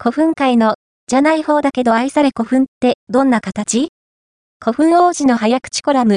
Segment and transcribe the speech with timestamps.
[0.00, 0.76] 古墳界の、
[1.08, 3.88] じゃない方だけど愛され古墳ってどんな形？
[4.62, 6.16] 古墳王子の早口コラム、